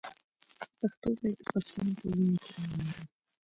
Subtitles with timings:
[0.77, 3.03] پښتو باید د پښتنو په وینه کې روانه وي.